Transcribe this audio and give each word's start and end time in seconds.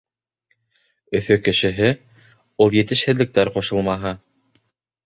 Өфө 1.19 1.37
кешеһе— 1.49 1.91
ул 2.67 2.79
етешһеҙлектәр 2.81 3.57
ҡушылмаһы. 3.61 4.21